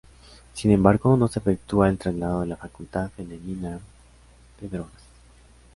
Sin 0.55 0.71
embargo 0.71 1.15
no 1.15 1.27
se 1.27 1.37
efectúa 1.37 1.87
el 1.87 1.99
traslado 1.99 2.41
de 2.41 2.47
la 2.47 2.55
facultad 2.57 3.11
femenina 3.11 3.79
de 4.59 4.67
drogas. 4.67 5.03